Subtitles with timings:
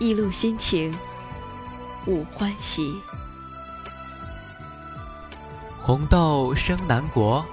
[0.00, 0.98] 一路心情
[2.06, 2.90] 五欢喜。
[5.78, 7.44] 红豆生南国，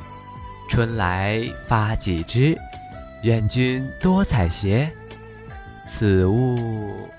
[0.69, 2.57] 春来发几枝。
[3.23, 4.89] 愿君多采撷，
[5.85, 7.09] 此物，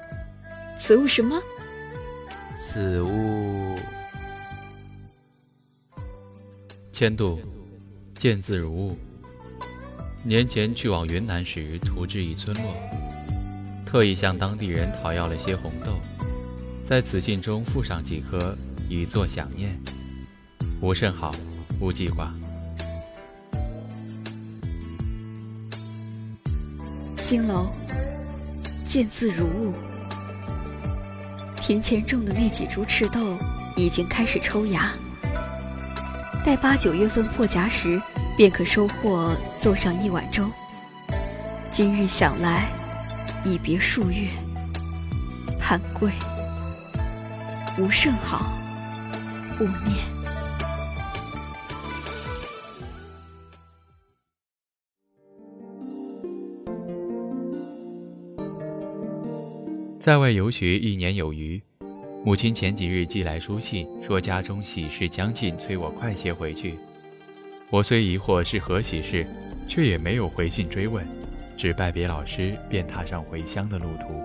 [0.79, 1.39] 此物什么？
[2.57, 3.77] 此物，
[6.91, 7.39] 千度，
[8.17, 8.97] 见字如晤。
[10.23, 12.75] 年前去往云南时，途至一村落，
[13.91, 15.99] 特意向当地人讨要了些红豆，
[16.85, 18.55] 在此信中附上几颗，
[18.87, 19.81] 以作想念。
[20.83, 21.35] 无甚好，
[21.81, 22.31] 无记挂。
[27.17, 27.69] 新楼，
[28.85, 29.73] 见字如晤。
[31.59, 33.39] 庭前种的那几株赤豆
[33.75, 34.93] 已经开始抽芽，
[36.45, 37.99] 待八九月份破荚时，
[38.37, 40.47] 便可收获做上一碗粥。
[41.71, 42.69] 今日想来，
[43.45, 44.29] 已别数月，
[45.59, 46.11] 盼归，
[47.79, 48.53] 无甚好，
[49.61, 49.97] 勿念。
[60.01, 61.63] 在外游学一年有余，
[62.25, 66.79] 母亲前几日寄来书信，说家中喜事将近，催我快些回去。
[67.71, 69.27] 我虽疑惑是何喜事，
[69.69, 71.07] 却也没有回信追问，
[71.59, 74.23] 只拜别老师，便踏上回乡的路途。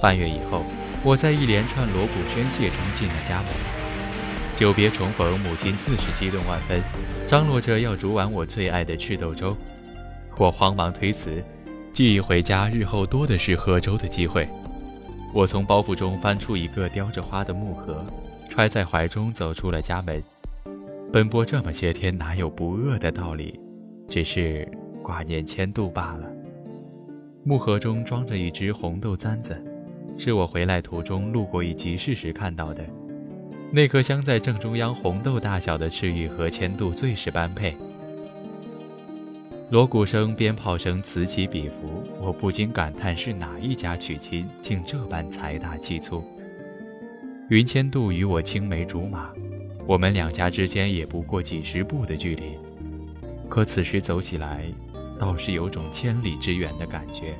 [0.00, 0.62] 半月以后，
[1.02, 3.48] 我在一连串锣鼓喧泄中进了家门。
[4.54, 6.80] 久别重逢，母亲自是激动万分，
[7.26, 9.56] 张罗着要煮碗我最爱的赤豆粥。
[10.38, 11.42] 我慌忙推辞。
[11.92, 14.48] 记忆回家，日后多的是喝粥的机会。
[15.32, 18.06] 我从包袱中翻出一个雕着花的木盒，
[18.48, 20.22] 揣在怀中，走出了家门。
[21.12, 23.58] 奔波这么些天，哪有不饿的道理？
[24.08, 24.68] 只是
[25.04, 26.28] 挂念千度罢了。
[27.44, 29.62] 木盒中装着一只红豆簪子，
[30.16, 32.82] 是我回来途中路过一集市时看到的。
[33.70, 37.76] 那颗镶在正中央红豆大小的赤玉和千度最是般配。
[39.70, 46.24] 锣鼓声、鞭炮声此起彼伏，我不禁感叹：是哪一家娶亲，竟这般财大气粗？
[47.50, 49.30] 云千度与我青梅竹马，
[49.86, 52.56] 我们两家之间也不过几十步的距离，
[53.48, 54.64] 可此时走起来，
[55.18, 57.36] 倒是有种千里之远的感觉。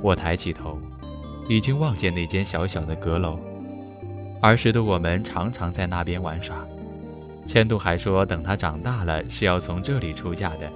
[0.00, 0.78] 我抬起头，
[1.48, 3.38] 已经望见那间小小的阁楼，
[4.40, 6.56] 儿时的我们常常在那边玩耍。
[7.46, 10.70] 千度还说，等他长大了是要从这里出嫁的。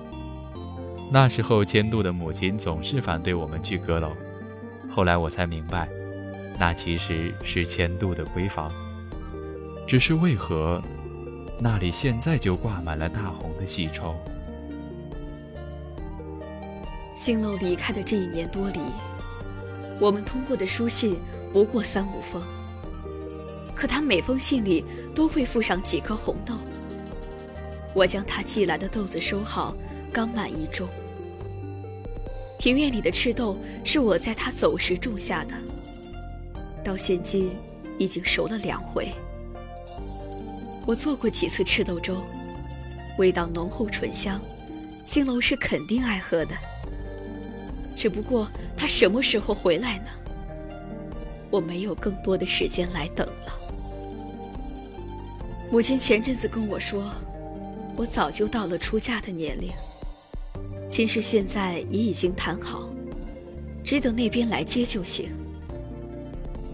[1.11, 4.13] 那时候，千度的母亲总是反对我们去阁楼。
[4.91, 5.89] 后来我才明白，
[6.59, 8.71] 那其实是千度的闺房。
[9.87, 10.83] 只是为何，
[11.61, 14.15] 那里现在就挂满了大红的喜绸？
[17.15, 18.81] 新楼离开的这一年多里，
[20.01, 21.17] 我们通过的书信
[21.53, 22.43] 不过三五封。
[23.75, 24.85] 可他每封信里
[25.15, 26.55] 都会附上几颗红豆。
[27.95, 29.75] 我将他寄来的豆子收好，
[30.13, 30.87] 刚满一盅。
[32.59, 35.55] 庭院里的赤豆是我在他走时种下的，
[36.83, 37.51] 到现今
[37.99, 39.13] 已经熟了两回。
[40.87, 42.17] 我做过几次赤豆粥，
[43.19, 44.41] 味道浓厚醇香，
[45.05, 46.55] 新楼是肯定爱喝的。
[47.95, 50.07] 只不过他什么时候回来呢？
[51.51, 53.59] 我没有更多的时间来等了。
[55.71, 57.05] 母亲前阵子跟我说，
[57.97, 59.71] 我早就到了出嫁的年龄，
[60.89, 62.89] 亲事现在也已经谈好，
[63.85, 65.31] 只等那边来接就行。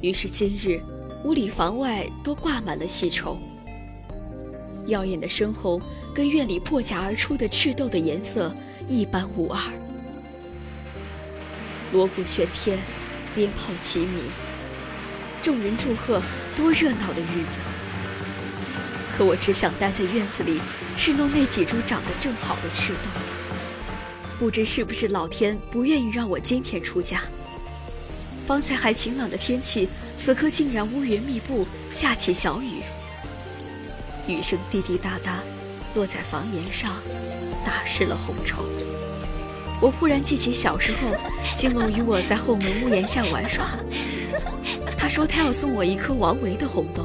[0.01, 0.81] 于是今日
[1.25, 3.37] 屋里房外都挂满了喜绸，
[4.87, 5.81] 耀眼的深红
[6.15, 8.55] 跟院里破荚而出的赤豆的颜色
[8.87, 9.61] 一般无二。
[11.93, 12.79] 锣鼓喧天，
[13.35, 14.25] 鞭炮齐鸣，
[15.43, 16.21] 众人祝贺，
[16.55, 17.61] 多热闹的日子！
[19.17, 20.61] 可我只想待在院子里，
[20.97, 23.09] 侍弄那几株长得正好的赤豆。
[24.39, 27.23] 不知是不是老天不愿意让我今天出嫁？
[28.47, 32.83] 方才还晴朗的天气，此刻竟然乌云密布，下起小雨。
[34.27, 35.39] 雨声滴滴答答，
[35.95, 36.93] 落在房檐上，
[37.65, 38.63] 打湿了红绸。
[39.81, 41.15] 我忽然记起小时候，
[41.55, 43.69] 金龙与我在后门屋檐下玩耍。
[44.97, 47.05] 他说他要送我一颗王维的红豆。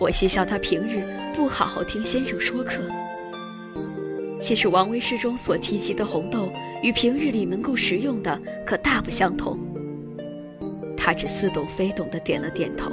[0.00, 2.82] 我嬉笑他平日不好好听先生说课。
[4.40, 6.50] 其实王维诗中所提及的红豆，
[6.82, 9.58] 与平日里能够食用的可大不相同。
[10.96, 12.90] 他只似懂非懂的点了点头。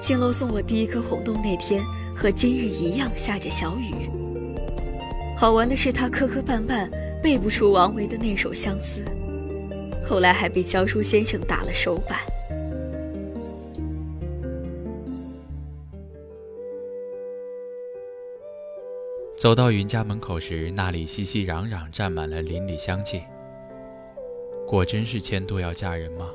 [0.00, 1.82] 青楼送我第一颗红豆那天，
[2.14, 4.17] 和今日一样下着小雨。
[5.40, 6.90] 好玩的是，他磕磕绊绊
[7.22, 9.04] 背不出王维的那首相思，
[10.04, 12.18] 后来还被教书先生打了手板。
[19.36, 23.22] 走到云家门口时，那里熙熙攘攘，站满了邻里乡亲。
[24.66, 26.28] 果真是千度要嫁人吗？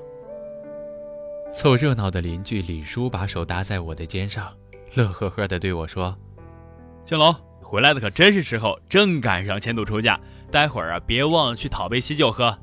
[1.54, 4.54] 凑热闹的邻居李叔把手搭在我的肩上，
[4.94, 6.18] 乐呵呵地对我说
[7.04, 10.20] ：“兴龙，回来的可真是时候，正赶上千度出嫁。
[10.52, 12.58] 待会儿啊，别忘了去讨杯喜酒喝。”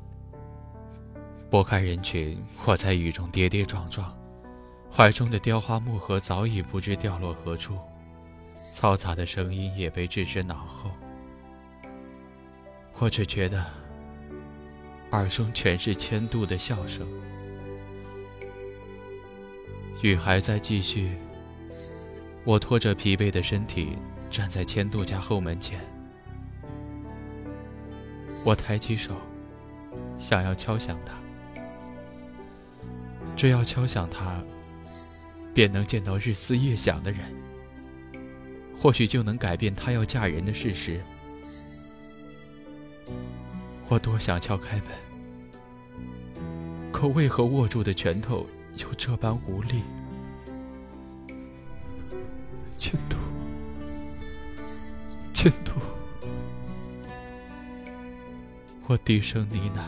[1.49, 4.15] 拨开人群，我在雨中跌跌撞撞，
[4.89, 7.77] 怀中的雕花木盒早已不知掉落何处。
[8.71, 10.89] 嘈杂的声音也被置之脑后，
[12.99, 13.65] 我只觉得
[15.11, 17.05] 耳中全是千度的笑声。
[20.01, 21.17] 雨还在继续，
[22.45, 23.97] 我拖着疲惫的身体
[24.31, 25.81] 站在千度家后门前，
[28.45, 29.13] 我抬起手，
[30.17, 31.13] 想要敲响它，
[33.35, 34.41] 只要敲响它，
[35.53, 37.19] 便能见到日思夜想的人。
[38.79, 40.99] 或许就能改变她要嫁人的事实。
[43.89, 44.85] 我多想敲开门，
[46.91, 48.47] 可为何握住的拳头
[48.77, 49.83] 又这般无力？
[55.41, 55.71] 千度，
[58.85, 59.79] 我低声呢喃，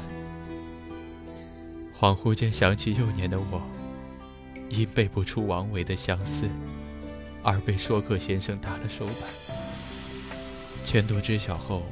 [1.95, 3.61] 恍惚间想起幼年的我，
[4.69, 6.47] 因背不出王维的相思。
[7.43, 9.15] 而被说客先生打了手板。
[10.83, 11.83] 千度知晓后，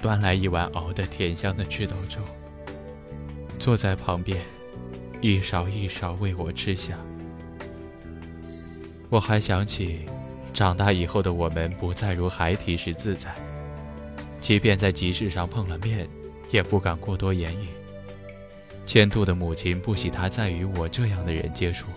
[0.00, 2.18] 端来一碗熬得甜香的赤豆粥，
[3.58, 4.42] 坐在旁边，
[5.20, 6.96] 一勺一勺喂我吃下。
[9.10, 10.06] 我还想起，
[10.56, 13.30] 长大以后的我们不再如孩提时自在，
[14.40, 16.08] 即便在集市上碰了面，
[16.50, 17.66] 也不敢过多言语。
[18.86, 21.88] 千度的母亲不喜他再与我这样的人接触。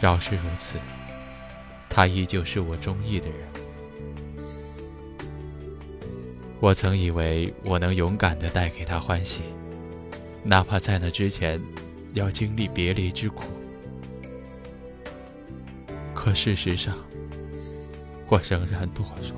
[0.00, 0.78] 饶是如此。
[1.90, 3.38] 他依旧是我中意的人。
[6.60, 9.42] 我曾以为我能勇敢地带给他欢喜，
[10.44, 11.60] 哪怕在那之前
[12.14, 13.42] 要经历别离之苦。
[16.28, 16.94] 可事实上，
[18.28, 19.34] 我仍然懦弱。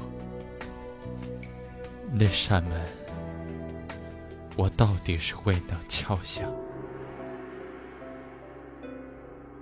[2.12, 2.72] 那扇门，
[4.56, 6.52] 我到底是未能敲响。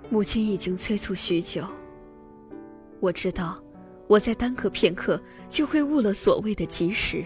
[0.09, 1.63] 母亲已经催促许久。
[2.99, 3.61] 我知道，
[4.07, 7.23] 我再耽搁片刻，就会误了所谓的吉时。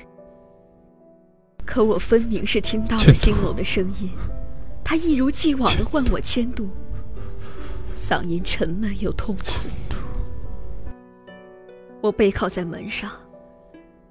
[1.66, 4.10] 可我分明是听到了兴隆的声音，
[4.84, 6.70] 他一如既往的唤我千度，
[7.98, 9.62] 嗓音沉闷又痛苦。
[12.04, 13.10] 我背靠在门上，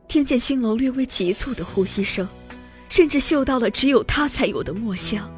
[0.09, 2.27] 听见新楼略微急促的呼吸声，
[2.89, 5.31] 甚至嗅到了只有他才有的墨香。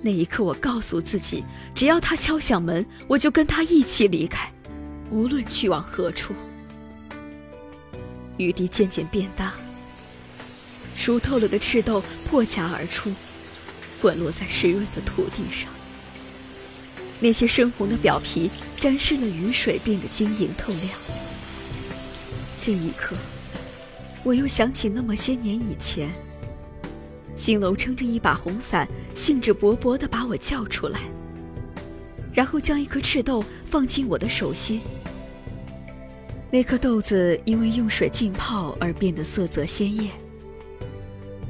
[0.00, 1.44] 那一刻，我告诉自己，
[1.74, 4.48] 只要他敲响门，我就跟他一起离开。
[5.10, 6.32] 无论去往何处，
[8.36, 9.54] 雨滴渐渐变大，
[10.94, 13.12] 熟透了的赤豆破荚而出，
[14.00, 15.68] 滚落在湿润的土地上。
[17.22, 20.88] 那些深红的表皮沾湿了雨水，变得晶莹透亮。
[22.58, 23.14] 这一刻，
[24.24, 26.10] 我又想起那么些年以前，
[27.36, 30.98] 新楼撑着一把红伞，兴致勃勃地把我叫出来，
[32.32, 34.80] 然后将一颗赤豆放进我的手心。
[36.50, 40.10] 那颗豆子因为用水浸泡而变得色泽鲜艳。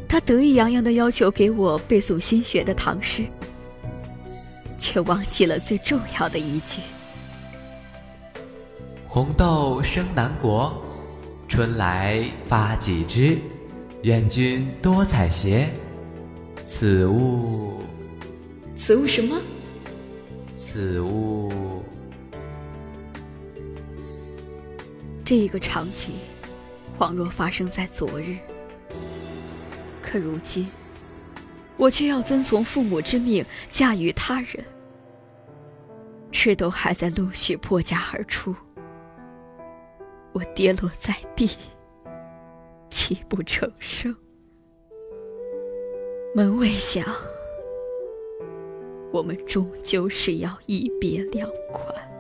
[0.07, 3.25] 他得意洋洋地要求给我背诵新学的唐诗，
[4.83, 6.81] 却忘记了最重要的一句
[9.07, 10.83] ：“红豆生南国，
[11.47, 13.39] 春来发几枝，
[14.03, 15.67] 愿君多采撷。
[16.67, 17.83] 此物，
[18.75, 19.41] 此物什么？
[20.57, 21.85] 此物。”
[25.25, 26.15] 这一个场景，
[26.99, 28.37] 恍若发生在昨日。
[30.03, 30.67] 可如今，
[31.77, 34.65] 我却要遵从父母之命，嫁与他人。
[36.31, 38.55] 赤豆还在陆续破荚而出，
[40.33, 41.51] 我跌落在地，
[42.89, 44.15] 泣不成声。
[46.35, 47.05] 门未响，
[49.13, 52.12] 我们终究是要一别两宽。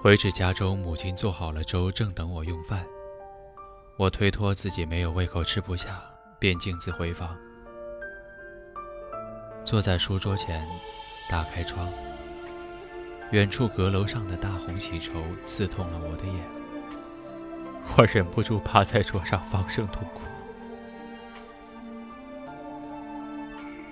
[0.00, 2.86] 回至家中，母亲做好了粥，正等我用饭。
[3.96, 6.00] 我推脱自己没有胃口，吃不下，
[6.38, 7.36] 便径自回房，
[9.64, 10.64] 坐在书桌前，
[11.28, 11.88] 打开窗。
[13.32, 15.12] 远处阁楼上的大红喜绸
[15.42, 16.44] 刺痛了我的眼，
[17.96, 20.20] 我忍不住趴在桌上放声痛哭。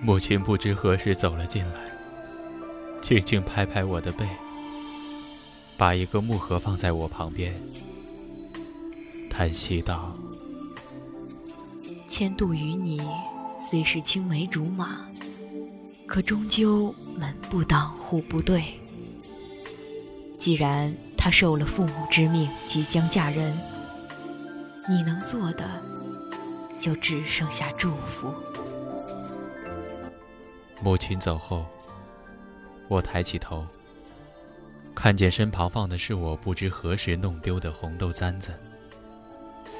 [0.01, 1.81] 母亲不知何时走了进来，
[3.03, 4.25] 轻轻拍拍我的背，
[5.77, 7.55] 把一个木盒放在我旁边，
[9.29, 10.17] 叹息道
[12.09, 13.03] ：“千度与你
[13.61, 15.07] 虽是青梅竹马，
[16.07, 18.81] 可终究门不当户不对。”
[20.39, 23.55] 既然她受了父母之命，即将嫁人，
[24.89, 25.83] 你能做的
[26.79, 28.33] 就只剩下祝福。
[30.81, 31.67] 母亲走后，
[32.89, 33.67] 我抬起头，
[34.97, 38.53] 看见身旁放的是我不知何时弄丢的红豆簪子。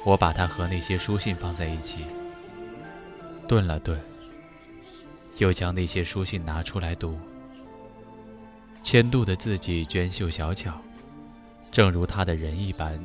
[0.05, 2.05] 我把它和那些书信放在一起，
[3.47, 3.99] 顿了顿，
[5.39, 7.17] 又将那些书信拿出来读。
[8.83, 10.79] 千度的字迹娟秀小巧，
[11.71, 12.97] 正如他的人一般，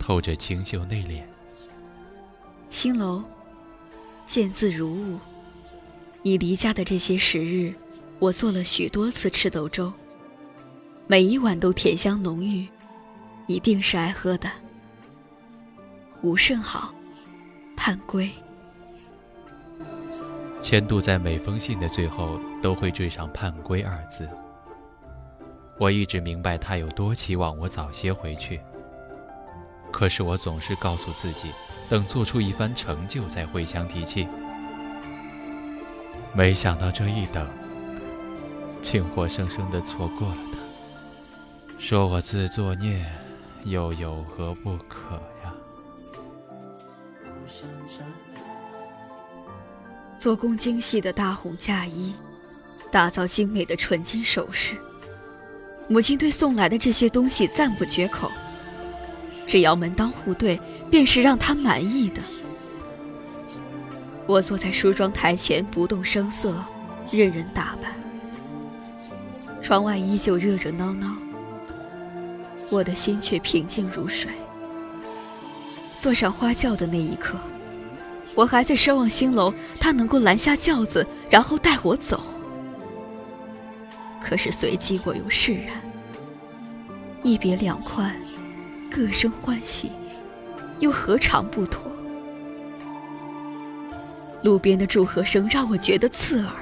[0.00, 1.22] 透着清秀内敛。
[2.70, 3.22] 星楼，
[4.26, 5.18] 见字如晤。
[6.22, 7.74] 你离家的这些时日，
[8.18, 9.92] 我做了许多次赤豆粥，
[11.06, 12.66] 每一碗都甜香浓郁，
[13.46, 14.48] 一定是爱喝的。
[16.22, 16.94] 吾甚好，
[17.76, 18.30] 盼归。
[20.62, 24.26] 千度在每封信的最后都会缀上“盼归”二字。
[25.78, 28.58] 我一直明白他有多期望我早些回去，
[29.92, 31.50] 可是我总是告诉自己，
[31.90, 34.26] 等做出一番成就再回乡提亲。
[36.32, 37.46] 没想到这一等，
[38.80, 40.63] 竟活生生的错过了他。
[41.78, 43.04] 说我自作孽，
[43.64, 45.52] 又有何不可呀？
[50.18, 52.14] 做工精细的大红嫁衣，
[52.90, 54.76] 打造精美的纯金首饰。
[55.86, 58.30] 母亲对送来的这些东西赞不绝口，
[59.46, 60.58] 只要门当户对，
[60.90, 62.22] 便是让她满意的。
[64.26, 66.54] 我坐在梳妆台前不动声色，
[67.12, 67.92] 任人打扮。
[69.60, 71.14] 窗外依旧热热闹闹，
[72.70, 74.30] 我的心却平静如水。
[75.98, 77.38] 坐上花轿的那一刻，
[78.34, 82.22] 我还在奢望新楼他能够拦下轿子，然后带我走。
[84.20, 85.80] 可是随即我又释然，
[87.22, 88.14] 一别两宽，
[88.90, 89.92] 各生欢喜，
[90.80, 91.90] 又何尝不妥？
[94.42, 96.52] 路边的祝贺声让我觉得刺耳，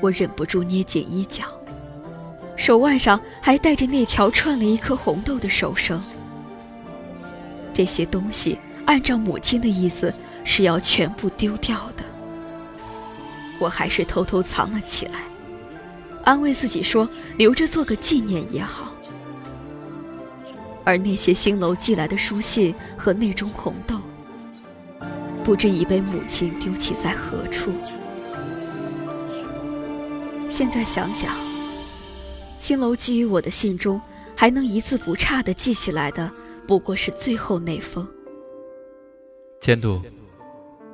[0.00, 1.44] 我忍不住捏紧衣角，
[2.56, 6.02] 手腕上还戴着那条串了一颗红豆的手绳。
[7.72, 12.04] 这些东西按照母亲的意思是要全部丢掉的，
[13.58, 15.20] 我还是偷偷藏了起来。
[16.22, 18.94] 安慰自己说：“留着做个纪念也好。”
[20.84, 23.98] 而那些新楼寄来的书信和那种红豆，
[25.42, 27.72] 不知已被母亲丢弃在何处。
[30.48, 31.34] 现在想想，
[32.58, 34.00] 新楼寄予我的信中，
[34.36, 36.30] 还能一字不差地记起来的，
[36.66, 38.06] 不过是最后那封。
[39.60, 40.02] 千度，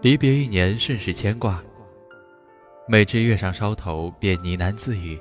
[0.02, 1.62] 离别一年，甚是牵挂。
[2.88, 5.18] 每至月上梢头，便呢喃自语，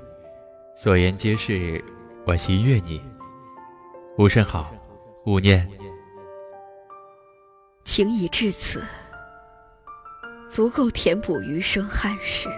[0.75, 1.83] 所言皆是
[2.25, 3.01] 我喜悦你。
[4.17, 4.73] 吾甚好，
[5.25, 5.69] 勿念。
[7.83, 8.83] 情已至此，
[10.47, 12.49] 足够填补余生憾事。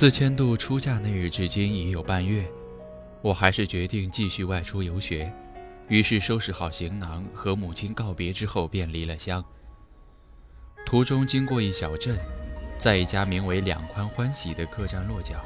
[0.00, 2.50] 自千度出嫁那日至今已有半月，
[3.20, 5.30] 我还是决定继续外出游学，
[5.88, 9.44] 于是收拾好行囊，和母亲告别之后便离了乡。
[10.86, 12.18] 途中经过一小镇，
[12.78, 15.44] 在一家名为“两宽欢喜”的客栈落脚。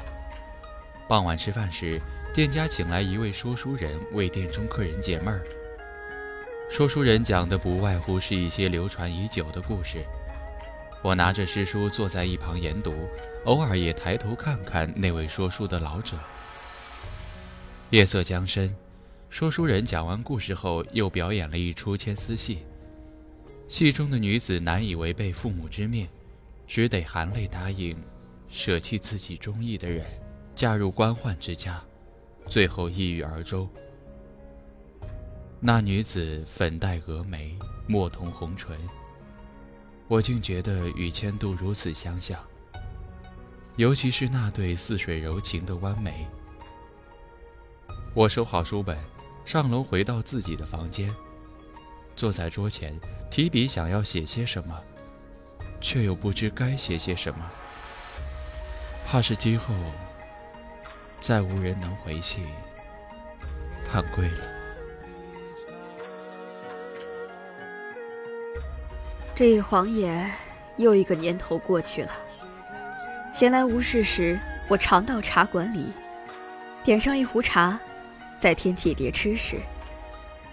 [1.05, 1.99] 傍晚吃饭时，
[2.33, 5.43] 店家请来一位说书人为店中客人解闷儿。
[6.71, 9.97] 说书人讲的不外乎是一些流传已久的故事。
[11.01, 12.93] 我拿着诗书坐在一旁研读，
[13.45, 16.17] 偶尔也抬头看看那位说书的老者。
[17.91, 18.75] 夜色将深，
[19.29, 22.59] 说书人讲完故事后，又表演了一出牵丝戏。
[23.67, 26.07] 戏中的女子难以违背父母之命，
[26.67, 27.97] 只得含泪答应，
[28.49, 30.05] 舍弃自己中意的人，
[30.55, 31.81] 嫁入官宦之家，
[32.47, 33.69] 最后抑郁而终。
[35.59, 37.55] 那女子粉黛蛾眉，
[37.87, 38.77] 墨瞳红唇。
[40.07, 42.39] 我竟觉得与千度如此相像，
[43.77, 46.25] 尤其是那对似水柔情的弯眉，
[48.13, 48.97] 我收好书本，
[49.43, 51.13] 上楼回到自己的房间，
[52.15, 52.97] 坐在桌前，
[53.29, 54.81] 提笔想要写些什么，
[55.81, 57.51] 却又不知该写些什么，
[59.05, 59.75] 怕是今后
[61.19, 62.45] 再无人能回信，
[63.85, 64.47] 盼归了。
[69.35, 70.31] 这一晃眼，
[70.77, 72.11] 又一个年头过去了。
[73.35, 74.39] 闲来无事时，
[74.69, 75.91] 我常到茶馆里，
[76.85, 77.77] 点上一壶茶，
[78.39, 79.57] 再添几碟吃食，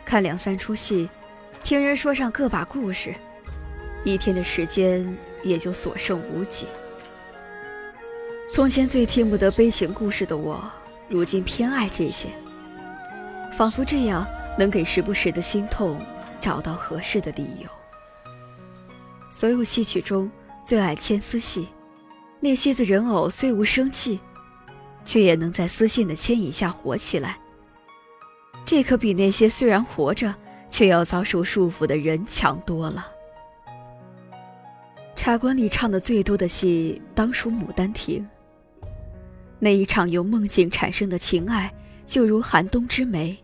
[0.04, 1.08] 看两三出戏，
[1.62, 3.14] 听人说上个把故事，
[4.02, 6.66] 一天的时间也就所剩无几。
[8.50, 10.60] 从前最听不得悲情故事的我，
[11.08, 12.30] 如今偏爱这些，
[13.56, 14.26] 仿佛这样
[14.58, 16.04] 能给时不时的心痛
[16.40, 17.68] 找到合适的理由。
[19.30, 20.28] 所有戏曲中
[20.64, 21.68] 最爱牵丝戏，
[22.44, 24.18] 那些子人偶虽无生气，
[25.04, 27.38] 却也能在丝线的牵引下活起来。
[28.66, 30.34] 这可比那些虽然活着
[30.68, 33.06] 却要遭受束缚的人强多了。
[35.14, 38.28] 茶馆里唱的最多的戏，当属《牡丹亭》。
[39.60, 41.72] 那一场由梦境产生的情爱，
[42.04, 43.38] 就如寒冬之梅，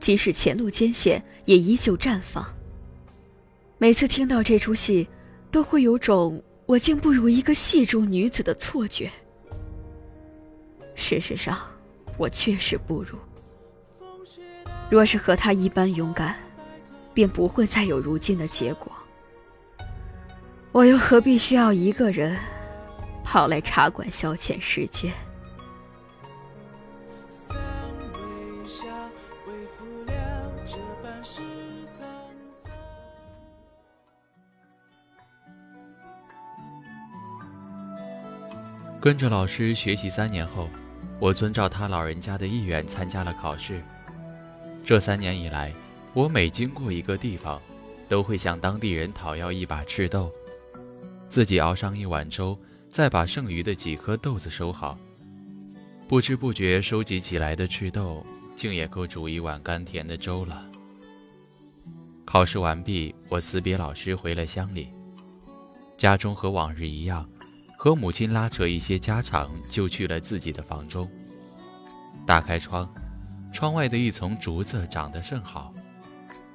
[0.00, 2.46] 即使前路艰险，也依旧绽放。
[3.76, 5.06] 每次听到这出戏，
[5.50, 9.10] 都会有种我竟不如一个戏中女子的错觉。
[10.94, 11.58] 事实上，
[12.18, 13.18] 我确实不如。
[14.90, 16.36] 若是和她一般勇敢，
[17.14, 18.92] 便不会再有如今的结果。
[20.70, 22.36] 我又何必需要一个人
[23.24, 25.10] 跑来茶馆消遣时间？
[39.00, 40.68] 跟着老师学习三年后，
[41.20, 43.80] 我遵照他老人家的意愿参加了考试。
[44.82, 45.72] 这三年以来，
[46.12, 47.62] 我每经过一个地方，
[48.08, 50.32] 都会向当地人讨要一把赤豆，
[51.28, 52.58] 自己熬上一碗粥，
[52.90, 54.98] 再把剩余的几颗豆子收好。
[56.08, 60.68] 不知不觉收集起来的赤豆，竟也够煮一碗甘甜的粥了。
[62.24, 64.88] 考试完毕，我辞别老师回了乡里，
[65.96, 67.28] 家中和往日一样。
[67.80, 71.08] 和母亲拉扯一些家常，就去了自己的房中。
[72.26, 72.92] 打开窗，
[73.52, 75.72] 窗外的一丛竹子长得甚好，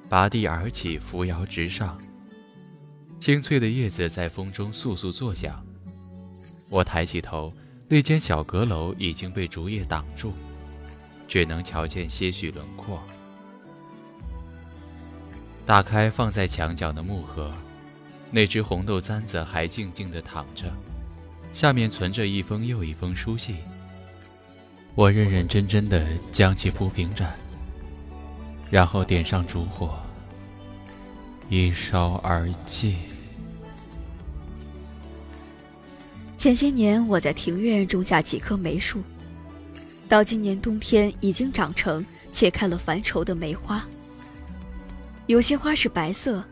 [0.06, 1.96] 拔地而起，扶摇直上。
[3.18, 5.64] 青翠的叶子在风中簌簌作响。
[6.68, 7.50] 我抬起头，
[7.88, 10.34] 那间小阁楼已经被竹叶挡住，
[11.26, 13.02] 只能瞧见些许轮廓。
[15.64, 17.50] 打开放在墙角的木盒，
[18.30, 20.70] 那只红豆簪子还静静地躺着。
[21.54, 23.56] 下面存着一封又一封书信，
[24.96, 27.24] 我认认真真的将其铺平着，
[28.72, 29.96] 然后点上烛火，
[31.48, 32.96] 一烧而尽。
[36.36, 39.00] 前些年我在庭院种下几棵梅树，
[40.08, 43.86] 到今年冬天已经长成且开了繁稠的梅花，
[45.26, 46.44] 有些花是白色，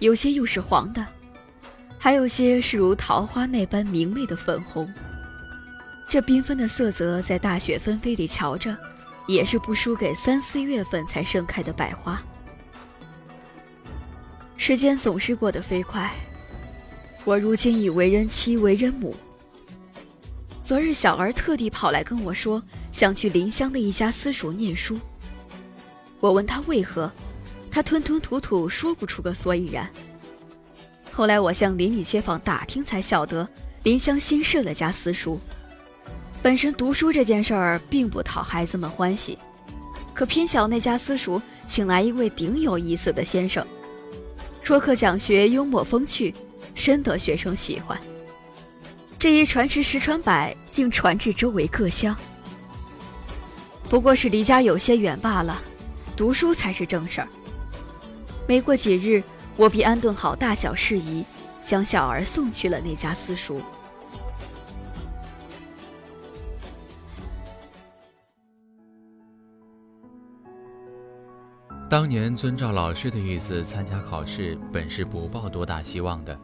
[0.00, 1.04] 有些又是黄的。
[2.02, 4.92] 还有些是如桃花那般明媚的粉红，
[6.08, 8.76] 这缤纷的色泽在大雪纷飞里瞧着，
[9.28, 12.20] 也是不输给三四月份才盛开的百花。
[14.56, 16.12] 时间总是过得飞快，
[17.24, 19.14] 我如今已为人妻为人母。
[20.60, 22.60] 昨日小儿特地跑来跟我说，
[22.90, 24.98] 想去临湘的一家私塾念书。
[26.18, 27.12] 我问他为何，
[27.70, 29.88] 他吞吞吐吐说不出个所以然。
[31.12, 33.46] 后来我向邻里街坊打听，才晓得
[33.82, 35.38] 林湘新设了家私塾。
[36.40, 39.38] 本身读书这件事儿并不讨孩子们欢喜，
[40.14, 43.64] 可偏巧那家私塾请来一位顶有意思的先生，
[44.62, 46.34] 说课讲学幽默风趣，
[46.74, 47.96] 深得学生喜欢。
[49.18, 52.16] 这一传十，十传百，竟传至周围各乡。
[53.88, 55.62] 不过是离家有些远罢了，
[56.16, 57.28] 读书才是正事儿。
[58.48, 59.22] 没过几日。
[59.56, 61.24] 我便安顿好大小事宜，
[61.64, 63.60] 将小儿送去了那家私塾。
[71.88, 76.34] 当年遵照老师的意思参加考试，本是不抱多大希望的，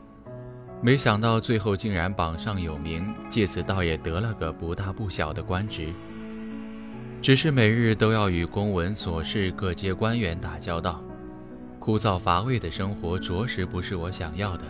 [0.82, 5.94] 没想到最后竟然榜上有名，借此倒也得了个不大不小的官职。
[7.22, 11.02] 只是每日都要与公文琐事、各界官员打交道。
[11.88, 14.64] 枯燥乏味的生活着实不是我想要的，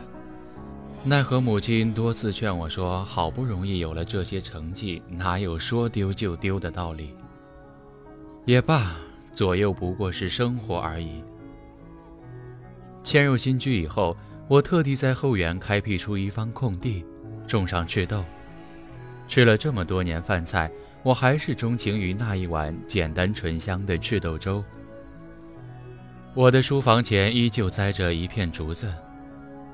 [1.02, 7.12] 奈何母亲多次劝我说：“好不容易有了这些成绩，哪有说丢就丢的道理？”
[8.46, 8.94] 也罢，
[9.32, 11.20] 左右不过是生活而已。
[13.02, 17.04] 迁入新居以后，我特地在后园开辟出一方空地，
[17.48, 18.24] 种上赤豆。
[19.26, 20.70] 吃了这么多年饭菜，
[21.02, 24.62] 我还是钟情于那一碗简单醇香的赤豆粥。
[26.34, 28.92] 我的书房前依旧栽着一片竹子，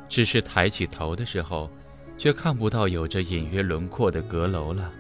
[0.09, 1.71] 只是抬起头的时候，
[2.17, 4.91] 却看不到有着隐约轮廓的阁楼了。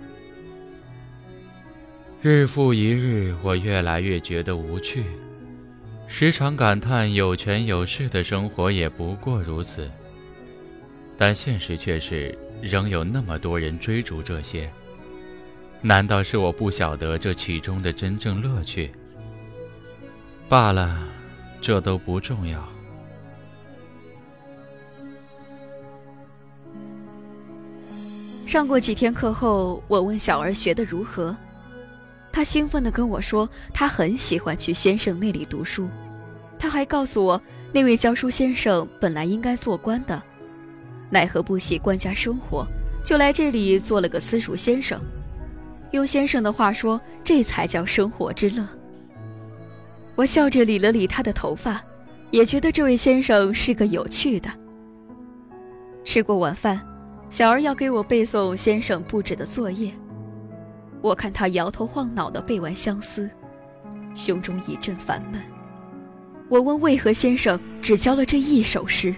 [2.21, 5.05] 日复一日，我越来越觉得无趣，
[6.07, 9.91] 时常感叹有权有势的生活也不过如此。
[11.17, 14.69] 但现实却是，仍有那么多人追逐这些。
[15.81, 18.91] 难道是我不晓得这其中的真正乐趣？
[20.49, 20.99] 罢了，
[21.65, 22.63] 这都不重要。
[28.47, 31.35] 上过几天课后，我问小儿学得如何。
[32.31, 35.89] 他兴奋地跟我说，他很喜欢去先生那里读书。
[36.59, 37.41] 他还告诉我，
[37.73, 40.23] 那位教书先生本来应该做官的，
[41.09, 42.67] 奈何不喜官家生活，
[43.03, 45.01] 就来这里做了个私塾先生。
[45.93, 48.69] 用先生的话说，这才叫生活之乐。
[50.17, 51.83] 我笑着理了理他的头发，
[52.31, 54.49] 也觉得这位先生是个有趣的。
[56.05, 56.81] 吃过晚饭，
[57.29, 59.93] 小儿要给我背诵先生布置的作业。
[61.01, 63.29] 我看他摇头晃脑地背完相思，
[64.15, 65.41] 胸中一阵烦闷。
[66.49, 69.15] 我问为何先生只教了这一首诗。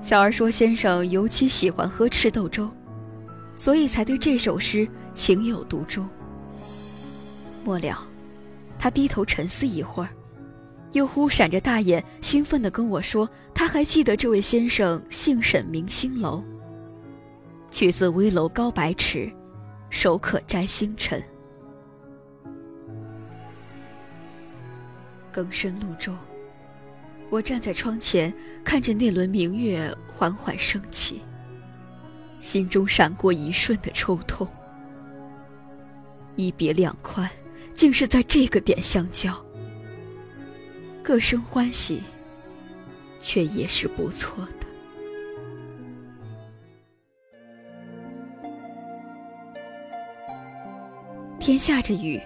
[0.00, 2.70] 小儿说先生尤其喜欢喝赤豆粥，
[3.56, 6.08] 所以才对这首诗情有独钟。
[7.64, 8.07] 末了，
[8.78, 10.08] 他低头沉思一会儿，
[10.92, 16.44] 又忽闪着大眼，兴奋地跟我说，他还记得这位先生姓沈，名星楼，
[17.70, 19.32] 取自危楼高百尺。
[19.90, 21.22] 手可摘星辰。
[25.32, 26.14] 更深露重，
[27.30, 28.30] 我站在窗前，
[28.62, 31.22] 看着那轮明月缓缓升起，
[32.38, 34.46] 心中闪过一瞬的抽痛。
[36.36, 37.26] 一别两宽，
[37.78, 39.32] 竟是在这个点相交。
[41.00, 42.02] 各生欢喜，
[43.20, 44.66] 却也是不错的。
[51.38, 52.20] 天下着雨，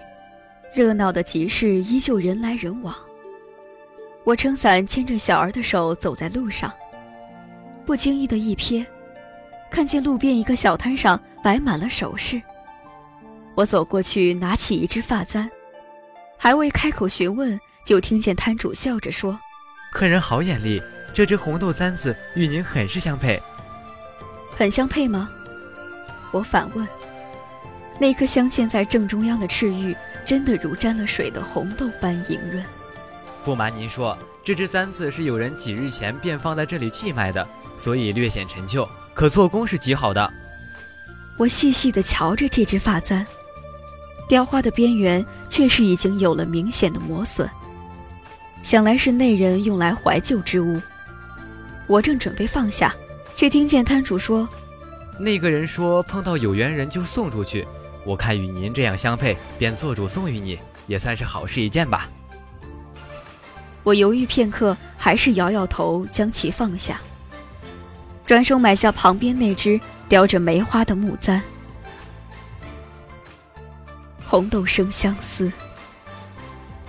[0.73, 2.95] 热闹的集市依旧人来人往。
[4.23, 6.73] 我撑伞牵着小儿的手走在路上，
[7.85, 8.83] 不经意的一瞥，
[9.69, 12.41] 看见路边一个小摊上摆满了首饰。
[13.55, 15.49] 我走过去拿起一只发簪，
[16.37, 19.39] 还未开口询问，就听见摊主笑着说
[19.93, 20.81] ：“客人好眼力，
[21.13, 23.41] 这只红豆簪子与您很是相配。”
[24.57, 25.29] 很相配吗？
[26.31, 26.87] 我反问。
[27.99, 32.63] 那颗镶嵌在正中央的赤玉，真的如沾了水的红豆般莹润。
[33.43, 40.33] 不瞒您说，这只簪子是有人几日前便放在这里寄卖的，所以略显陈旧，可做工是极好的。
[41.37, 43.25] 我细细地瞧着这只发簪，
[44.27, 47.49] 雕花的边缘却是已经有了明显的磨损，
[48.63, 50.81] 想来是那人用来怀旧之物。
[51.87, 52.95] 我正准备放下，
[53.35, 54.47] 却听见摊主说
[55.19, 57.67] ：“那个人说碰到有缘人就送出去。”
[58.05, 62.09] 我看与您这样相配，便做主送与你，也算是好事一件吧。
[63.83, 66.99] 我犹豫片刻，还是摇摇头，将其放下，
[68.25, 71.41] 转手买下旁边那只雕着梅花的木簪。
[74.25, 75.51] 红豆生相思，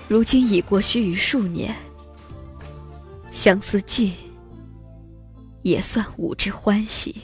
[0.09, 1.75] 如今已过须臾数年，
[3.31, 4.12] 相思尽，
[5.62, 7.16] 也算吾之欢喜。